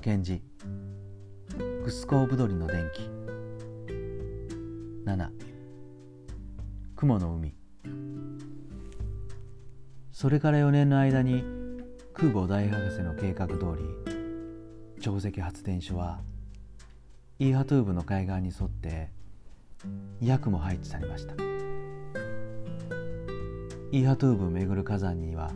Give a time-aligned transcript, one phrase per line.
[0.00, 0.42] 沢賢治。
[1.84, 3.02] グスコーブドリの電気。
[5.04, 5.28] 7
[6.96, 7.54] 雲の海。
[10.10, 11.44] それから4年の間に
[12.14, 16.20] 空母大博士の計画通り潮汐発電所は
[17.38, 19.10] イーハトゥーブの海岸に沿って
[20.20, 21.34] 役も配置されました。
[21.34, 25.50] イーハトゥーブを巡る火山には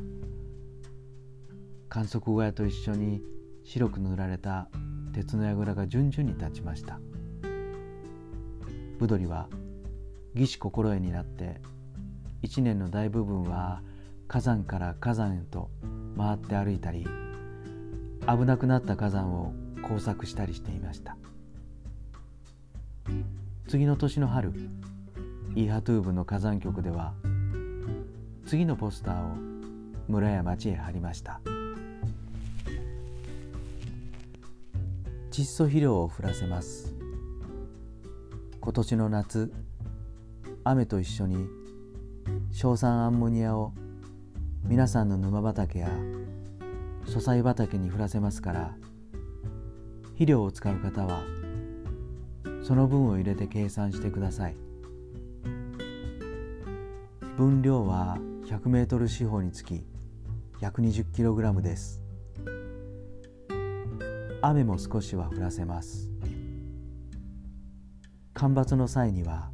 [1.89, 3.23] 観測小屋と一緒に
[3.65, 4.69] 白く塗られた
[5.13, 7.01] 鉄の櫓が順々に立ちました。
[8.99, 9.49] ブドリは
[10.35, 11.61] 義士心得になって
[12.43, 13.83] 一年の大部分は
[14.29, 15.71] 火山から火山へと
[16.17, 17.07] 回って歩いたり
[18.29, 21.17] 危なくなった火山を工作したりしていました。
[23.69, 24.53] 次の年の春
[25.55, 27.15] イーハトゥーブの火山局では
[28.47, 29.37] 次のポスターを
[30.09, 31.41] 村や町へ貼りました。
[35.35, 36.95] 窒素肥料を降らせます。
[38.61, 39.53] 今年の夏
[40.63, 41.49] 雨と一緒に
[42.53, 43.73] 硝酸アンモニアを
[44.63, 45.89] 皆さんの沼畑や
[47.05, 48.77] 素材畑に降らせますから
[50.13, 51.25] 肥料を使う方は
[52.63, 54.57] その分を入れて計算してください。
[57.37, 59.83] 分量は100メートル四方につき
[60.61, 62.04] 120キログラムです。
[64.47, 66.11] 雨も少しは降らせます。
[68.35, 69.51] 干ばつの際には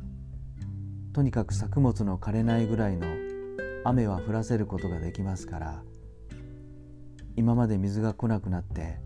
[1.12, 3.06] とにかく作物の枯れないぐらいの
[3.84, 5.82] 雨は降らせることができますから
[7.36, 8.98] 今まで水が来なくなって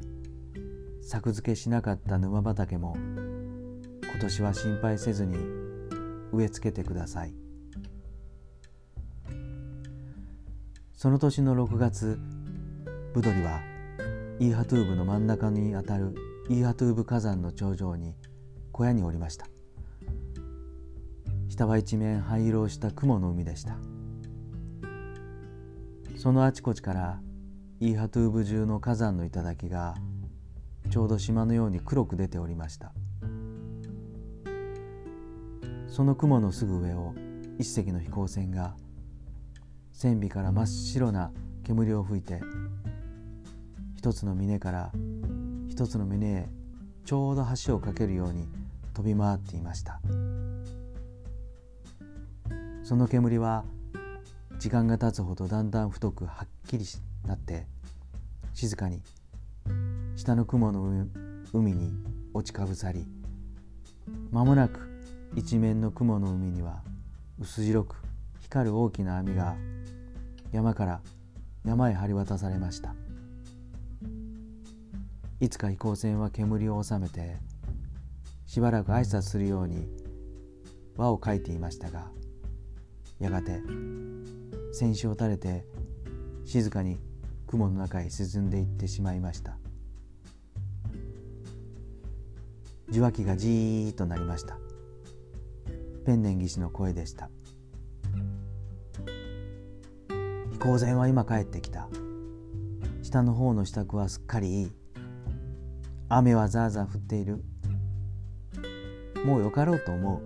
[1.02, 5.36] 作付けしなかった沼畑も今年は心配せずに
[6.32, 7.34] 植え付けてください。
[10.96, 12.18] その年の6月
[13.12, 13.73] ブドリは
[14.40, 16.12] イーハトゥーブの真ん中にあたる
[16.48, 18.16] イーハトゥーブ火山の頂上に
[18.72, 19.46] 小屋におりました。
[21.48, 23.76] 下は一面灰色をした雲の海でした。
[26.16, 27.20] そのあちこちから
[27.78, 29.94] イーハトゥーブ中の火山の頂が
[30.90, 32.92] ちょうど島のように黒く出ておりました。
[35.86, 37.14] その雲のすぐ上を
[37.60, 38.74] 一隻の飛行船が
[39.92, 41.30] 船尾から真っ白な
[41.62, 42.40] 煙を吹いて
[44.04, 44.92] 一つの峰から
[45.66, 46.46] 一つの峰へ
[47.06, 48.46] ちょうど橋を架けるように
[48.92, 49.98] 飛び回っていました。
[52.82, 53.64] その煙は
[54.58, 56.84] 時間が経つほどだんだん太くはっきり
[57.26, 57.64] なって
[58.52, 59.00] 静かに
[60.16, 61.06] 下の雲の
[61.54, 61.94] 海に
[62.34, 63.06] 落ちかぶさり
[64.30, 64.80] 間もなく
[65.34, 66.82] 一面の雲の海には
[67.40, 67.96] 薄白く
[68.42, 69.56] 光る大きな網が
[70.52, 71.00] 山から
[71.64, 72.94] 山へ張り渡されました。
[75.40, 77.38] いつか飛行船は煙を収めて
[78.46, 79.88] しばらく挨拶するように
[80.96, 82.08] 輪を描いていましたが
[83.18, 83.60] やがて
[84.72, 85.64] 戦死を垂れて
[86.44, 86.98] 静かに
[87.46, 89.56] 雲の中へ沈んでいってしまいました。
[92.88, 94.58] 受話器がじーっとなりました。
[96.04, 97.30] ペンネン技師の声でした
[100.52, 101.88] 飛行船は今帰ってきた。
[103.02, 104.83] 下の方の支度はすっかりいい。
[106.08, 107.42] 雨はザーザー降っている。
[109.24, 110.22] もうよかろうと思う。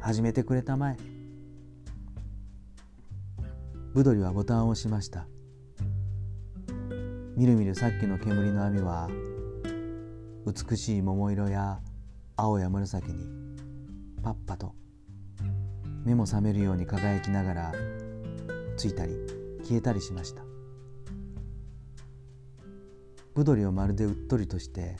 [0.00, 0.96] 始めてくれたまえ。
[3.94, 5.26] ブドリはボタンを押しました。
[7.36, 9.08] みるみるさっきの煙の網は
[10.44, 11.78] 美しい桃色や
[12.36, 13.26] 青や紫に
[14.24, 14.74] パッパと
[16.04, 17.72] 目も覚めるように輝きながら
[18.76, 19.12] ついたり
[19.62, 20.47] 消えたりしました。
[23.38, 24.96] ブドリをまるでうっとりとして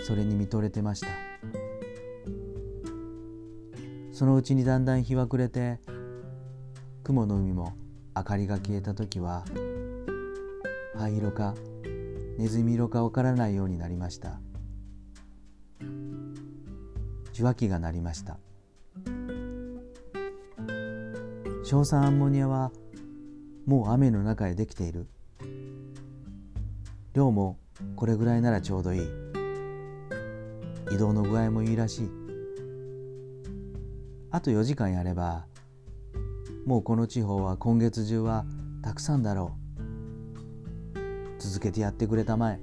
[0.00, 1.08] それに見とれてました。
[4.10, 5.78] そのうちにだんだん日は暮れて
[7.04, 7.74] 雲の海も
[8.16, 9.44] 明かりが消えた時は
[10.96, 11.54] 灰色か
[12.38, 14.40] ネズミ色かわからないようになりました。
[17.34, 18.38] 受話器が鳴りました。
[21.64, 22.72] 硝酸アンモニアは
[23.66, 25.06] もう雨の中へできている。
[27.16, 27.58] 量も
[27.96, 29.08] これぐらいならちょうどいい。
[30.92, 32.10] 移動の具合もいいらしい。
[34.30, 35.46] あと4時間やれば
[36.66, 38.44] もうこの地方は今月中は
[38.82, 39.56] たくさんだろ
[40.94, 41.40] う。
[41.40, 42.60] 続けてやってくれたまえ。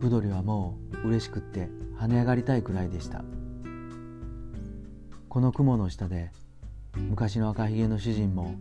[0.00, 3.22] ブドリはもう嬉しくって跳ね上がりたいくらいでした。
[5.28, 6.30] この雲の下で
[6.96, 8.54] 昔の赤ひげの主人も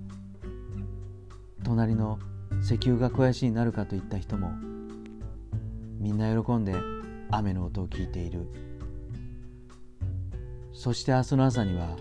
[1.63, 2.19] 隣の
[2.61, 4.51] 石油が肥やしになるかといった人も
[5.99, 6.75] みんな喜んで
[7.29, 8.47] 雨の音を聞いている。
[10.73, 11.95] そして明日の朝には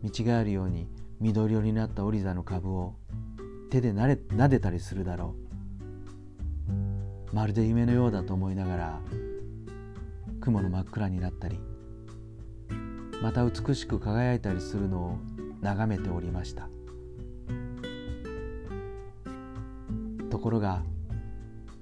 [0.00, 0.88] 見違えるように
[1.20, 2.94] 緑色になったオリザの株を
[3.70, 5.34] 手でなれ撫でたりするだろ
[7.30, 7.34] う。
[7.34, 9.00] まるで夢のようだと思いながら
[10.40, 11.60] 雲の真っ暗になったり
[13.20, 15.18] また美しく輝いたりするのを
[15.60, 16.68] 眺めておりました。
[20.30, 20.82] ところが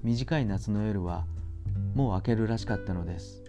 [0.03, 1.27] 短い夏の夜は
[1.95, 3.45] もう明けるらしかったのです。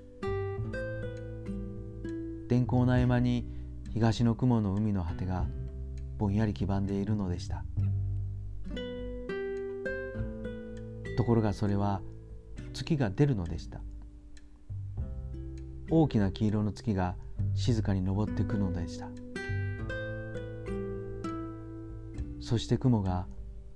[2.50, 3.45] 天候の合間に
[3.94, 5.45] 東の雲の海の果てが
[6.18, 7.63] ぼんやり黄ばんでいるのでした。
[11.16, 12.01] ところがそれは
[12.74, 13.81] 月が出るのでした。
[15.90, 17.16] 大きな黄色の月が
[17.54, 19.10] 静かに昇ってくのでした。
[22.39, 23.28] そして雲が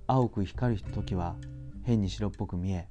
[0.06, 1.36] 青く光る時は
[1.82, 2.88] 変に白っぽく見え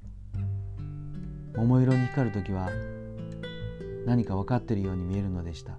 [1.56, 2.70] 桃色に光る時は
[4.06, 5.78] 何か分かっているように見えるのでした。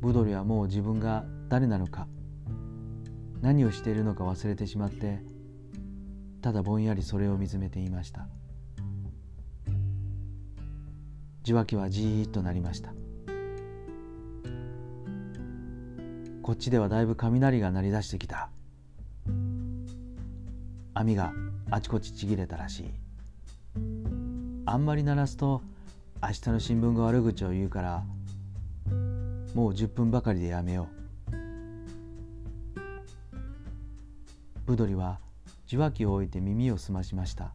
[0.00, 2.06] ブドリはもう自分が誰なのか
[3.40, 5.20] 何をしているのか忘れてしまって
[6.42, 8.28] ただぼんやりそれを見つめていました。
[11.46, 12.92] 受話器はじーっとなりました。
[16.42, 18.50] こっちではだいぶ雷が鳴り出してきた。
[20.92, 21.32] 網が
[21.70, 22.90] あちこちちぎれたらしい。
[24.64, 25.62] あんまり鳴らすと
[26.20, 28.02] 明日の新聞が悪口を言うから
[29.54, 30.88] もう10分ばかりでやめよ
[31.28, 31.30] う。
[34.66, 35.20] ブドリは
[35.68, 37.52] 受話器を置いて耳を澄ましました。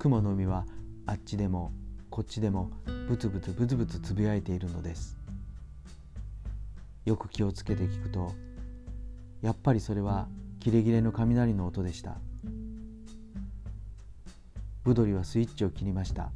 [0.00, 0.66] 雲の海は
[1.06, 1.72] あっちでも
[2.10, 2.70] こっちでも
[3.08, 5.16] ブツブツブツブツつぶやいているのです。
[7.04, 8.32] よく気をつけて聞くと
[9.40, 10.26] やっぱりそれは
[10.58, 12.16] キレキレの雷の音でした。
[14.82, 16.32] ブドリはスイッチを切りました。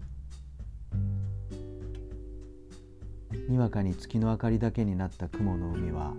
[3.49, 6.14] にわかに月の明かりだけになった雲の海は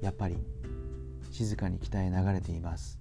[0.00, 0.36] やっぱり
[1.30, 2.98] 静かに北へ流れています。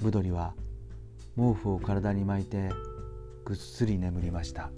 [0.00, 0.54] ブドリは
[1.38, 2.68] 毛布を体に巻いて
[3.44, 4.72] ぐっすり眠りました。